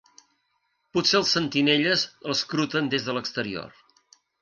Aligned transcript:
Potser 0.97 1.19
els 1.19 1.35
sentinelles 1.37 2.07
l'escruten 2.31 2.93
des 2.97 3.09
de 3.11 3.19
l'exterior. 3.19 3.81